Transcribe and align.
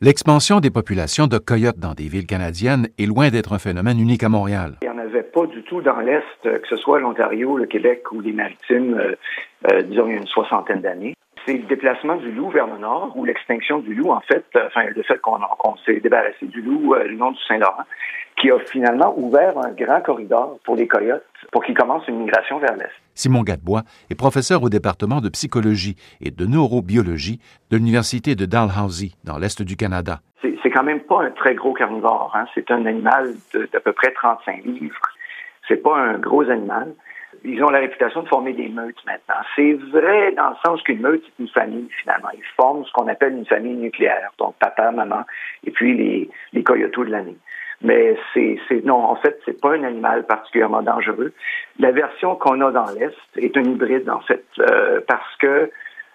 L'expansion 0.00 0.58
des 0.58 0.72
populations 0.72 1.28
de 1.28 1.38
coyotes 1.38 1.78
dans 1.78 1.94
des 1.94 2.08
villes 2.08 2.26
canadiennes 2.26 2.88
est 2.98 3.06
loin 3.06 3.30
d'être 3.30 3.52
un 3.52 3.60
phénomène 3.60 4.00
unique 4.00 4.24
à 4.24 4.28
Montréal. 4.28 4.74
Il 4.82 4.90
n'y 4.90 4.94
en 4.94 4.98
avait 4.98 5.22
pas 5.22 5.46
du 5.46 5.62
tout 5.62 5.82
dans 5.82 6.00
l'Est, 6.00 6.42
que 6.42 6.66
ce 6.68 6.74
soit 6.76 6.98
l'Ontario, 6.98 7.56
le 7.56 7.66
Québec 7.66 8.02
ou 8.10 8.20
les 8.20 8.32
Maritimes, 8.32 8.94
euh, 8.98 9.14
euh, 9.70 9.82
disons, 9.82 10.08
il 10.08 10.14
y 10.14 10.16
a 10.16 10.18
une 10.18 10.26
soixantaine 10.26 10.80
d'années. 10.80 11.14
C'est 11.46 11.54
le 11.54 11.64
déplacement 11.64 12.16
du 12.16 12.32
loup 12.32 12.50
vers 12.50 12.66
le 12.66 12.78
nord 12.78 13.12
ou 13.16 13.24
l'extinction 13.24 13.78
du 13.78 13.94
loup, 13.94 14.10
en 14.10 14.20
fait, 14.20 14.44
euh, 14.56 14.66
enfin, 14.66 14.84
le 14.94 15.02
fait 15.02 15.20
qu'on 15.20 15.38
s'est 15.84 16.00
débarrassé 16.00 16.46
du 16.46 16.62
loup 16.62 16.94
le 16.94 17.16
long 17.16 17.32
du 17.32 17.42
Saint-Laurent, 17.46 17.84
qui 18.40 18.50
a 18.50 18.58
finalement 18.60 19.14
ouvert 19.16 19.56
un 19.58 19.70
grand 19.70 20.00
corridor 20.00 20.58
pour 20.64 20.76
les 20.76 20.88
coyotes 20.88 21.24
pour 21.52 21.64
qu'ils 21.64 21.76
commencent 21.76 22.06
une 22.08 22.18
migration 22.18 22.58
vers 22.58 22.76
l'Est. 22.76 22.90
Simon 23.14 23.42
Gadebois 23.42 23.82
est 24.10 24.14
professeur 24.14 24.62
au 24.62 24.68
département 24.68 25.20
de 25.20 25.28
psychologie 25.28 25.96
et 26.20 26.30
de 26.30 26.46
neurobiologie 26.46 27.40
de 27.70 27.76
l'Université 27.76 28.34
de 28.34 28.44
Dalhousie, 28.44 29.16
dans 29.24 29.38
l'Est 29.38 29.62
du 29.62 29.76
Canada. 29.76 30.20
C'est 30.42 30.70
quand 30.70 30.82
même 30.82 31.00
pas 31.00 31.22
un 31.22 31.30
très 31.30 31.54
gros 31.54 31.74
carnivore. 31.74 32.32
Hein. 32.34 32.46
C'est 32.54 32.70
un 32.70 32.86
animal 32.86 33.34
d'à 33.72 33.80
peu 33.80 33.92
près 33.92 34.12
35 34.12 34.64
livres. 34.64 35.00
C'est 35.68 35.82
pas 35.82 35.96
un 35.96 36.18
gros 36.18 36.48
animal. 36.50 36.94
Ils 37.44 37.62
ont 37.62 37.68
la 37.68 37.80
réputation 37.80 38.22
de 38.22 38.28
former 38.28 38.54
des 38.54 38.68
meutes 38.68 39.04
maintenant. 39.04 39.42
C'est 39.54 39.74
vrai 39.92 40.32
dans 40.32 40.50
le 40.50 40.56
sens 40.64 40.82
qu'une 40.82 41.00
meute, 41.00 41.22
c'est 41.24 41.42
une 41.42 41.50
famille, 41.50 41.88
finalement. 42.00 42.30
Ils 42.32 42.44
forment 42.56 42.84
ce 42.86 42.92
qu'on 42.92 43.06
appelle 43.06 43.34
une 43.34 43.46
famille 43.46 43.74
nucléaire. 43.74 44.30
Donc, 44.38 44.54
papa, 44.58 44.90
maman, 44.90 45.24
et 45.64 45.70
puis 45.70 45.94
les, 45.94 46.30
les 46.54 46.62
coyotos 46.62 47.04
de 47.04 47.10
l'année. 47.10 47.36
Mais 47.82 48.16
c'est, 48.32 48.58
non, 48.84 48.96
en 48.96 49.16
fait, 49.16 49.38
c'est 49.44 49.60
pas 49.60 49.74
un 49.74 49.84
animal 49.84 50.24
particulièrement 50.26 50.80
dangereux. 50.80 51.34
La 51.78 51.90
version 51.90 52.34
qu'on 52.34 52.60
a 52.62 52.70
dans 52.70 52.90
l'Est 52.98 53.14
est 53.36 53.56
un 53.58 53.62
hybride, 53.62 54.08
en 54.08 54.20
fait, 54.20 54.44
euh, 54.60 55.00
parce 55.06 55.36
que 55.36 55.70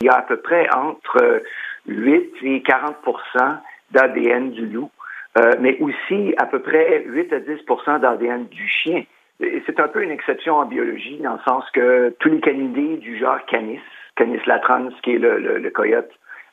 il 0.00 0.06
y 0.06 0.10
a 0.10 0.16
à 0.16 0.22
peu 0.22 0.36
près 0.36 0.68
entre 0.74 1.42
8 1.86 2.32
et 2.42 2.60
40% 2.60 3.58
d'ADN 3.92 4.50
du 4.50 4.66
loup, 4.66 4.90
euh, 5.38 5.52
mais 5.60 5.78
aussi 5.80 6.34
à 6.36 6.44
peu 6.44 6.60
près 6.60 7.02
8 7.06 7.32
à 7.32 7.38
10% 7.40 8.00
d'ADN 8.00 8.46
du 8.48 8.68
chien. 8.68 9.04
Et 9.40 9.62
c'est 9.66 9.80
un 9.80 9.88
peu 9.88 10.02
une 10.02 10.10
exception 10.10 10.54
en 10.54 10.66
biologie, 10.66 11.18
dans 11.18 11.34
le 11.34 11.40
sens 11.46 11.64
que 11.72 12.14
tous 12.20 12.28
les 12.28 12.40
canidés 12.40 12.96
du 12.98 13.18
genre 13.18 13.44
Canis, 13.46 13.80
Canis 14.16 14.40
latrans, 14.46 14.90
qui 15.02 15.14
est 15.14 15.18
le, 15.18 15.70
coyote, 15.70 16.10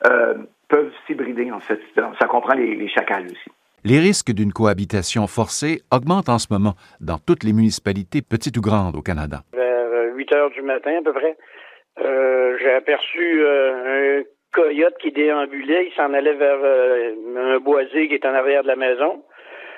euh, 0.10 0.36
peuvent 0.68 0.92
s'hybrider, 1.06 1.52
en 1.52 1.60
fait. 1.60 1.80
Ça 1.96 2.28
comprend 2.28 2.56
les, 2.56 2.76
les 2.76 2.90
chacals 2.90 3.26
aussi. 3.26 3.52
Les 3.84 4.00
risques 4.00 4.32
d'une 4.32 4.54
cohabitation 4.54 5.26
forcée 5.28 5.82
augmentent 5.92 6.30
en 6.30 6.38
ce 6.38 6.48
moment 6.52 6.74
dans 7.00 7.18
toutes 7.18 7.44
les 7.44 7.54
municipalités, 7.54 8.22
petites 8.22 8.58
ou 8.58 8.62
grandes, 8.62 8.96
au 8.96 9.02
Canada. 9.02 9.42
Vers 9.54 10.16
8 10.16 10.34
heures 10.34 10.52
du 10.52 10.62
matin, 10.62 11.00
à 11.00 11.04
peu 11.04 11.14
près, 11.14 11.36
euh, 12.00 12.58
j'ai 12.60 12.74
aperçu 12.74 13.44
euh, 13.44 14.22
un 14.22 14.24
coyote 14.54 14.96
qui 15.02 15.12
déambulait. 15.12 15.88
Il 15.88 15.94
s'en 15.94 16.14
allait 16.14 16.34
vers 16.34 16.60
euh, 16.64 17.56
un 17.56 17.60
boisier 17.60 18.08
qui 18.08 18.16
est 18.16 18.26
en 18.26 18.34
arrière 18.34 18.64
de 18.64 18.68
la 18.68 18.76
maison. 18.76 19.24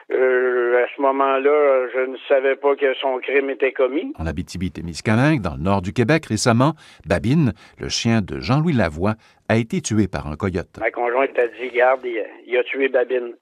À 0.09 0.85
ce 0.95 1.01
moment-là, 1.01 1.87
je 1.93 1.99
ne 2.11 2.17
savais 2.27 2.55
pas 2.55 2.75
que 2.75 2.93
son 2.95 3.19
crime 3.19 3.49
était 3.49 3.71
commis. 3.71 4.13
En 4.19 4.27
Abitibi-Témiscamingue, 4.27 5.41
dans 5.41 5.55
le 5.55 5.63
nord 5.63 5.81
du 5.81 5.93
Québec, 5.93 6.25
récemment, 6.25 6.73
Babine, 7.05 7.53
le 7.79 7.89
chien 7.89 8.21
de 8.21 8.39
Jean-Louis 8.39 8.73
Lavoie, 8.73 9.15
a 9.49 9.57
été 9.57 9.81
tué 9.81 10.07
par 10.07 10.27
un 10.27 10.35
coyote. 10.35 10.79
Ma 10.79 10.91
conjointe 10.91 11.37
a 11.37 11.47
dit, 11.47 11.69
garde, 11.69 12.05
il 12.05 12.57
a 12.57 12.63
tué 12.63 12.89
Babine 12.89 13.33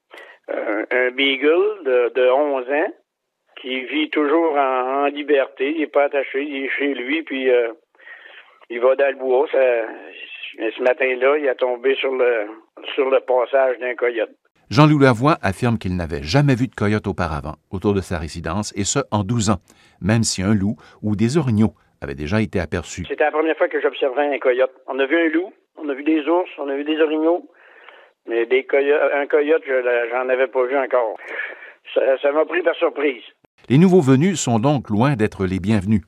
un, 0.48 1.10
beagle 1.10 1.84
de, 1.84 2.12
de 2.14 2.30
11 2.30 2.70
ans 2.70 2.92
qui 3.60 3.82
vit 3.82 4.10
toujours 4.10 4.56
en, 4.56 5.06
liberté. 5.06 5.72
Il 5.72 5.80
n'est 5.80 5.86
pas 5.86 6.04
attaché, 6.04 6.42
il 6.42 6.64
est 6.64 6.68
chez 6.70 6.94
lui, 6.94 7.22
puis 7.22 7.50
euh, 7.50 7.72
il 8.70 8.80
va 8.80 8.96
dans 8.96 9.08
le 9.08 9.16
bois. 9.16 9.46
ce 9.52 10.82
matin-là, 10.82 11.38
il 11.38 11.48
a 11.48 11.54
tombé 11.54 11.94
sur 11.96 12.12
le, 12.12 12.46
sur 12.94 13.10
le 13.10 13.20
passage 13.20 13.78
d'un 13.78 13.94
coyote. 13.94 14.30
Jean-Louis 14.72 15.04
Lavoie 15.04 15.36
affirme 15.42 15.76
qu'il 15.76 15.96
n'avait 15.96 16.22
jamais 16.22 16.54
vu 16.54 16.66
de 16.66 16.74
coyote 16.74 17.06
auparavant 17.06 17.56
autour 17.70 17.92
de 17.92 18.00
sa 18.00 18.16
résidence, 18.16 18.72
et 18.74 18.84
ce, 18.84 19.00
en 19.10 19.22
12 19.22 19.50
ans, 19.50 19.60
même 20.00 20.22
si 20.22 20.40
un 20.42 20.54
loup 20.54 20.76
ou 21.02 21.14
des 21.14 21.36
orignaux 21.36 21.74
avaient 22.00 22.14
déjà 22.14 22.40
été 22.40 22.58
aperçus. 22.58 23.04
C'était 23.06 23.24
la 23.24 23.32
première 23.32 23.54
fois 23.58 23.68
que 23.68 23.78
j'observais 23.82 24.34
un 24.34 24.38
coyote. 24.38 24.72
On 24.86 24.98
a 24.98 25.04
vu 25.04 25.14
un 25.14 25.28
loup, 25.28 25.52
on 25.76 25.86
a 25.90 25.92
vu 25.92 26.04
des 26.04 26.26
ours, 26.26 26.48
on 26.56 26.70
a 26.70 26.74
vu 26.74 26.84
des 26.84 26.98
orignaux, 27.02 27.46
mais 28.26 28.46
des 28.46 28.64
coyotes, 28.64 29.12
un 29.14 29.26
coyote, 29.26 29.62
j'en 30.10 30.26
avais 30.30 30.46
pas 30.46 30.64
vu 30.64 30.78
encore. 30.78 31.18
Ça 32.22 32.32
m'a 32.32 32.46
pris 32.46 32.62
par 32.62 32.74
surprise. 32.76 33.24
Les 33.68 33.76
nouveaux 33.76 34.00
venus 34.00 34.40
sont 34.40 34.58
donc 34.58 34.88
loin 34.88 35.16
d'être 35.16 35.44
les 35.44 35.60
bienvenus. 35.60 36.00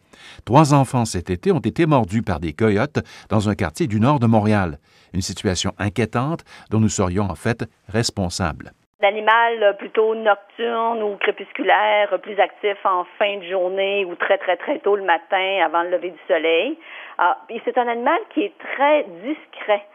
Trois 0.45 0.75
enfants 0.75 1.05
cet 1.05 1.31
été 1.31 1.53
ont 1.53 1.59
été 1.59 1.87
mordus 1.87 2.23
par 2.23 2.41
des 2.41 2.53
coyotes 2.53 2.99
dans 3.29 3.49
un 3.49 3.55
quartier 3.55 3.87
du 3.87 4.01
nord 4.01 4.21
de 4.21 4.27
Montréal. 4.27 4.79
Une 5.13 5.23
situation 5.23 5.73
inquiétante 5.79 6.45
dont 6.71 6.81
nous 6.81 6.89
serions 6.89 7.25
en 7.25 7.35
fait 7.35 7.65
responsables. 7.89 8.73
L'animal 9.01 9.77
plutôt 9.79 10.15
nocturne 10.15 11.03
ou 11.03 11.17
crépusculaire, 11.17 12.19
plus 12.23 12.41
actif 12.41 12.79
en 12.85 13.05
fin 13.19 13.39
de 13.39 13.45
journée 13.45 14.05
ou 14.07 14.15
très 14.15 14.39
très 14.39 14.57
très 14.57 14.79
tôt 14.79 14.97
le 14.97 15.05
matin 15.05 15.61
avant 15.65 15.83
le 15.83 15.91
lever 15.91 16.11
du 16.11 16.19
soleil. 16.27 16.79
Ah, 17.19 17.39
c'est 17.65 17.77
un 17.77 17.87
animal 17.87 18.19
qui 18.33 18.41
est 18.41 18.55
très 18.59 19.05
discret. 19.23 19.87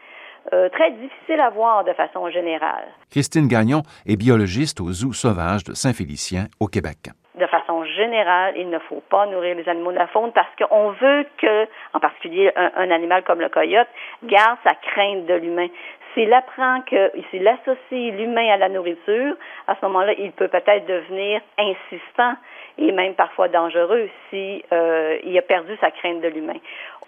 Euh, 0.52 0.68
très 0.70 0.90
difficile 0.92 1.40
à 1.40 1.50
voir 1.50 1.84
de 1.84 1.92
façon 1.92 2.30
générale. 2.30 2.86
Christine 3.10 3.46
Gagnon 3.46 3.82
est 4.06 4.16
biologiste 4.16 4.80
au 4.80 4.90
Zoo 4.90 5.12
sauvage 5.12 5.64
de 5.64 5.74
Saint-Félicien, 5.74 6.46
au 6.60 6.66
Québec. 6.66 7.10
De 7.40 7.46
façon 7.46 7.84
générale, 7.86 8.52
il 8.56 8.68
ne 8.68 8.78
faut 8.80 9.02
pas 9.08 9.24
nourrir 9.24 9.56
les 9.56 9.66
animaux 9.66 9.92
de 9.92 9.96
la 9.96 10.08
faune 10.08 10.30
parce 10.32 10.50
qu'on 10.58 10.90
veut 10.90 11.26
que, 11.38 11.66
en 11.94 11.98
particulier 11.98 12.52
un, 12.54 12.90
animal 12.90 13.24
comme 13.24 13.40
le 13.40 13.48
coyote, 13.48 13.88
garde 14.24 14.58
sa 14.62 14.74
crainte 14.74 15.24
de 15.24 15.32
l'humain. 15.32 15.68
S'il 16.14 16.32
apprend 16.32 16.80
que, 16.82 17.12
s'il 17.30 17.46
associe 17.46 18.12
l'humain 18.14 18.48
à 18.52 18.56
la 18.56 18.68
nourriture, 18.68 19.34
à 19.68 19.76
ce 19.76 19.86
moment-là, 19.86 20.14
il 20.18 20.32
peut 20.32 20.48
peut-être 20.48 20.86
devenir 20.86 21.40
insistant 21.58 22.34
et 22.78 22.92
même 22.92 23.14
parfois 23.14 23.48
dangereux 23.48 24.08
si 24.28 24.64
euh, 24.72 25.18
il 25.24 25.36
a 25.36 25.42
perdu 25.42 25.76
sa 25.80 25.90
crainte 25.90 26.20
de 26.22 26.28
l'humain. 26.28 26.56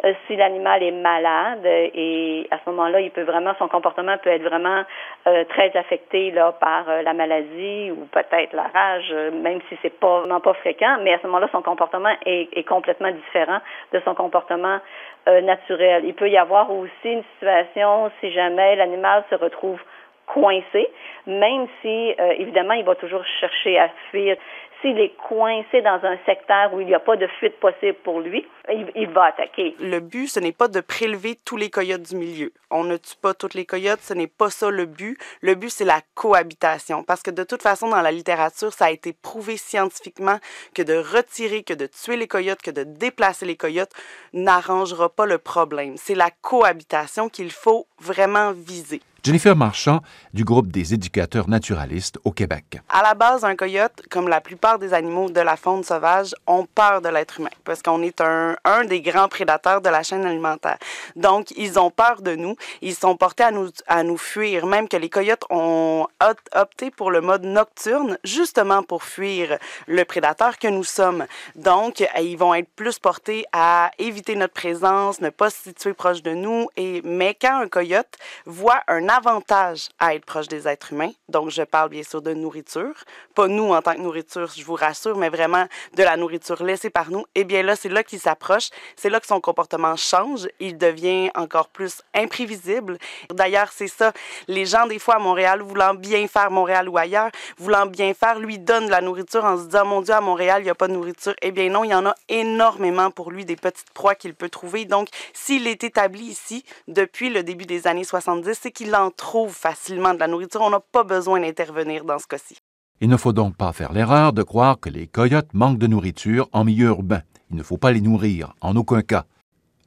Euh, 0.05 0.13
si 0.27 0.37
l'animal 0.37 0.83
est 0.83 0.91
malade 0.91 1.65
et 1.65 2.47
à 2.51 2.59
ce 2.59 2.71
moment-là, 2.71 3.01
il 3.01 3.11
peut 3.11 3.23
vraiment 3.23 3.55
son 3.59 3.69
comportement 3.69 4.17
peut 4.19 4.31
être 4.31 4.43
vraiment 4.43 4.83
euh, 5.27 5.45
très 5.45 5.75
affecté 5.77 6.33
par 6.61 6.85
la 7.03 7.13
maladie 7.15 7.91
ou 7.91 8.07
peut-être 8.07 8.53
la 8.53 8.65
rage, 8.65 9.13
même 9.33 9.61
si 9.69 9.79
c'est 9.83 9.99
pas 9.99 10.25
non 10.27 10.41
pas 10.41 10.55
fréquent, 10.55 10.99
mais 11.03 11.15
à 11.15 11.19
ce 11.19 11.27
moment-là, 11.27 11.49
son 11.53 11.63
comportement 11.63 12.15
est, 12.27 12.67
complètement 12.67 13.11
différent 13.11 13.59
de 13.93 14.01
son 14.05 14.15
comportement 14.15 14.79
naturel. 15.27 16.05
Il 16.05 16.15
peut 16.15 16.29
y 16.29 16.37
avoir 16.37 16.71
aussi 16.71 16.91
une 17.05 17.23
situation 17.35 18.11
si 18.21 18.33
jamais 18.33 18.77
l'animal 18.77 19.25
se 19.31 19.35
retrouve 19.37 19.81
coincé, 20.27 20.89
même 21.27 21.67
si, 21.81 22.15
évidemment, 22.39 22.75
il 22.75 22.85
va 22.85 22.95
toujours 22.95 23.25
chercher 23.41 23.79
à 23.79 23.89
fuir 24.11 24.37
s'il 24.83 24.99
est 24.99 25.15
coincé 25.29 25.81
dans 25.81 26.01
un 26.03 26.19
secteur 26.27 26.75
où 26.75 26.81
il 26.81 26.87
n'y 26.87 26.95
a 26.95 27.01
pas 27.01 27.17
de 27.17 27.27
fuite 27.39 27.59
possible 27.61 27.97
pour 28.05 28.21
lui, 28.21 28.45
il, 28.69 29.09
va 29.11 29.27
attaquer. 29.27 29.75
Le 29.81 30.01
but, 30.01 30.27
ce 30.27 30.41
n'est 30.41 30.53
pas 30.53 30.69
de 30.69 30.81
prélever 30.81 31.39
tous 31.45 31.57
les 31.57 31.71
coyotes 31.71 32.03
du 32.03 32.17
milieu. 32.17 32.53
On 32.71 32.85
ne 32.85 32.97
tue 32.97 33.17
pas 33.21 33.33
toutes 33.33 33.55
les 33.55 33.65
coyotes, 33.65 34.01
ce 34.01 34.13
n'est 34.13 34.27
pas 34.27 34.51
ça 34.51 34.71
le 34.71 34.87
but. 34.87 35.19
Le 35.41 35.55
but, 35.55 35.71
c'est 35.71 35.85
la 35.85 36.01
cohabitation. 36.15 37.05
Parce 37.05 37.23
que 37.23 37.31
de 37.31 37.45
toute 37.45 37.63
façon, 37.63 37.89
dans 37.89 38.03
la 38.03 38.13
littérature, 38.13 38.73
ça 38.73 38.87
a 38.87 38.91
été 38.91 39.13
prouvé 39.13 39.57
scientifiquement 39.57 40.39
que 40.75 40.83
de 40.83 40.95
retirer, 40.95 41.63
que 41.63 41.75
de 41.75 41.87
tuer 41.87 42.17
les 42.17 42.29
coyotes, 42.29 42.63
que 42.63 42.71
de 42.71 42.85
déplacer 42.85 43.47
les 43.47 43.57
coyotes 43.57 43.93
n'arrangera 44.33 45.09
pas 45.09 45.27
le 45.27 45.39
problème. 45.39 45.97
C'est 45.97 46.15
la 46.15 46.31
cohabitation 46.43 47.29
qu'il 47.29 47.53
faut 47.53 47.87
vraiment 48.01 48.53
viser. 48.53 49.01
Jennifer 49.25 49.55
Marchand, 49.55 50.01
du 50.35 50.43
groupe 50.43 50.73
des 50.73 50.95
éducateurs 50.95 51.49
naturalistes 51.49 52.19
au 52.25 52.33
Québec. 52.33 52.81
À 52.89 53.05
la 53.05 53.15
base, 53.15 53.45
un 53.45 53.55
coyote, 53.55 54.03
comme 54.11 54.27
la 54.27 54.41
plupart 54.41 54.81
des 54.81 54.93
animaux 54.93 55.31
de 55.31 55.41
la 55.41 55.57
faune 55.57 55.85
sauvage, 55.85 56.35
ont 56.49 56.67
peur 56.67 57.01
de 57.01 57.09
l'être 57.09 57.39
humain 57.39 57.49
parce 57.63 57.83
qu'on 57.83 58.03
est 58.03 58.21
un, 58.21 58.57
des 58.85 59.01
grands 59.01 59.29
prédateurs 59.29 59.81
de 59.81 59.89
la 59.89 60.03
chaîne 60.03 60.27
alimentaire. 60.27 60.77
Donc, 61.15 61.53
ils 61.53 61.79
ont 61.79 61.93
peur 61.93 62.21
de 62.21 62.35
nous. 62.35 62.57
Ils 62.81 62.97
sont 62.97 63.17
portés 63.17 63.45
à 63.45 63.53
nous, 63.53 63.69
à 63.87 64.03
nous 64.03 64.17
fuir. 64.17 64.67
Même 64.67 64.89
que 64.89 64.97
les 64.97 65.09
coyotes 65.09 65.45
ont 65.51 66.09
opté 66.53 66.91
pour 66.91 67.13
le 67.13 67.21
mode 67.21 67.45
nocturne, 67.45 68.19
justement 68.25 68.83
pour 68.83 69.05
fuir 69.05 69.57
le 69.87 70.05
prédateur 70.05 70.59
que 70.59 70.67
nous 70.67 70.83
sommes. 70.83 71.27
Donc, 71.55 72.05
ils 72.21 72.37
vont 72.37 72.55
être 72.55 72.71
plus 72.75 72.99
portés 72.99 73.45
à 73.53 73.93
éviter 74.01 74.35
notre 74.35 74.55
présence, 74.55 75.21
ne 75.21 75.31
pas 75.31 75.51
se 75.51 75.63
situer 75.63 75.93
proche 75.93 76.25
de 76.25 76.35
nous. 76.35 76.67
Et, 76.77 77.03
mais 77.05 77.37
quand 77.41 77.61
un 77.61 77.69
coyote 77.69 78.19
voit 78.47 78.81
un 78.89 79.12
avantage 79.13 79.89
à 79.99 80.15
être 80.15 80.25
proche 80.25 80.49
des 80.49 80.67
êtres 80.67 80.93
humains. 80.93 81.13
Donc, 81.29 81.51
je 81.51 81.63
parle 81.63 81.91
bien 81.91 82.03
sûr 82.03 82.23
de 82.23 82.33
nourriture. 82.33 82.95
Pas 83.35 83.47
nous 83.47 83.73
en 83.73 83.83
tant 83.83 83.95
que 83.95 84.01
nourriture, 84.01 84.51
je 84.57 84.65
vous 84.65 84.75
rassure, 84.75 85.17
mais 85.17 85.29
vraiment 85.29 85.67
de 85.95 86.03
la 86.03 86.17
nourriture 86.17 86.63
laissée 86.63 86.89
par 86.91 87.11
nous. 87.11 87.25
Eh 87.35 87.45
bien 87.45 87.63
là, 87.63 87.77
c'est 87.77 87.89
là 87.91 88.03
qu'il 88.03 88.21
s'approche. 88.21 88.71
C'est 88.97 89.11
là 89.11 89.21
que 89.21 89.27
son 89.27 89.41
comportement 89.41 89.97
change. 89.97 90.49
Il 90.61 90.79
devient 90.79 91.31
encore 91.35 91.69
plus 91.69 92.03
imprévisible. 92.15 92.99
D'ailleurs, 93.31 93.71
c'est 93.73 93.89
ça. 93.89 94.13
Les 94.49 94.65
gens, 94.65 94.87
des 94.87 94.99
fois, 94.99 95.17
à 95.17 95.19
Montréal, 95.19 95.61
voulant 95.61 95.95
bien 95.95 96.27
faire 96.27 96.51
Montréal 96.51 96.89
ou 96.89 96.97
ailleurs, 96.97 97.31
voulant 97.59 97.87
bien 97.87 98.15
faire, 98.15 98.39
lui 98.39 98.59
donnent 98.59 98.87
de 98.87 98.91
la 98.91 99.03
nourriture 99.03 99.45
en 99.45 99.59
se 99.59 99.65
disant, 99.65 99.85
mon 99.85 100.01
Dieu, 100.01 100.15
à 100.15 100.21
Montréal, 100.21 100.63
il 100.63 100.65
n'y 100.65 100.71
a 100.71 100.75
pas 100.75 100.89
de 100.89 100.95
nourriture. 100.95 101.35
Eh 101.43 101.51
bien 101.51 101.69
non, 101.69 101.85
il 101.85 101.91
y 101.91 101.95
en 101.95 102.07
a 102.07 102.15
énormément 102.29 103.11
pour 103.11 103.31
lui, 103.31 103.45
des 103.45 103.57
petites 103.57 103.91
proies 103.91 104.15
qu'il 104.15 104.35
peut 104.35 104.49
trouver. 104.49 104.87
Donc, 104.87 105.09
s'il 105.35 105.67
est 105.67 105.85
établi 105.85 106.25
ici 106.25 106.65
depuis 106.89 107.29
le 107.29 107.43
début 107.43 107.67
des 107.67 107.87
années 107.87 108.05
70, 108.05 108.59
c'est 108.61 108.71
qu'il 108.71 108.95
en 108.95 109.02
en 109.03 109.11
trouvent 109.11 109.55
facilement 109.55 110.15
de 110.15 110.19
la 110.19 110.29
nourriture. 110.29 110.63
On 110.63 110.71
n'a 110.71 110.81
pas 110.81 111.05
besoin 111.05 111.41
d'intervenir 111.41 112.05
dans 112.05 112.19
ce 112.19 112.27
cas-ci. 112.27 112.57
Il 113.01 113.09
ne 113.09 113.17
faut 113.17 113.33
donc 113.33 113.57
pas 113.57 113.73
faire 113.73 113.93
l'erreur 113.93 114.33
de 114.33 114.43
croire 114.43 114.79
que 114.79 114.89
les 114.89 115.09
coyotes 115.09 115.53
manquent 115.55 115.79
de 115.79 115.89
nourriture 115.89 116.49
en 116.53 116.65
milieu 116.65 116.89
urbain. 116.89 117.23
Il 117.51 117.57
ne 117.57 117.63
faut 117.63 117.77
pas 117.77 117.93
les 117.93 118.01
nourrir, 118.01 118.55
en 118.61 118.77
aucun 118.77 119.03
cas. 119.03 119.25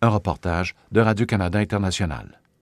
Un 0.02 0.10
reportage 0.10 0.76
de 0.92 1.00
Radio-Canada 1.00 1.60
International. 1.60 2.42